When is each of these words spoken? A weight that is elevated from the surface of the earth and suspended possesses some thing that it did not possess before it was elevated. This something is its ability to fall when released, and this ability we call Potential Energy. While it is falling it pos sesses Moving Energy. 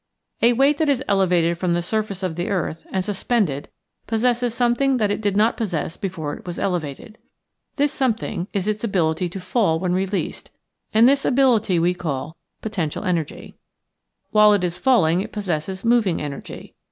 A 0.41 0.53
weight 0.53 0.79
that 0.79 0.89
is 0.89 1.03
elevated 1.07 1.59
from 1.59 1.73
the 1.73 1.83
surface 1.83 2.23
of 2.23 2.35
the 2.35 2.49
earth 2.49 2.87
and 2.91 3.05
suspended 3.05 3.69
possesses 4.07 4.51
some 4.51 4.73
thing 4.73 4.97
that 4.97 5.11
it 5.11 5.21
did 5.21 5.37
not 5.37 5.55
possess 5.57 5.95
before 5.95 6.33
it 6.33 6.43
was 6.47 6.57
elevated. 6.57 7.19
This 7.75 7.91
something 7.93 8.47
is 8.51 8.67
its 8.67 8.83
ability 8.83 9.29
to 9.29 9.39
fall 9.39 9.77
when 9.79 9.93
released, 9.93 10.49
and 10.91 11.07
this 11.07 11.23
ability 11.23 11.77
we 11.77 11.93
call 11.93 12.35
Potential 12.63 13.03
Energy. 13.03 13.59
While 14.31 14.53
it 14.53 14.63
is 14.63 14.79
falling 14.79 15.21
it 15.21 15.31
pos 15.31 15.45
sesses 15.45 15.85
Moving 15.85 16.19
Energy. 16.19 16.73